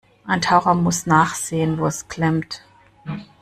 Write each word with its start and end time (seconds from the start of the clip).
Ein 0.25 0.41
Taucher 0.41 0.73
muss 0.73 1.05
nachsehen, 1.05 1.77
wo 1.77 1.85
es 1.85 2.07
klemmt. 2.07 2.63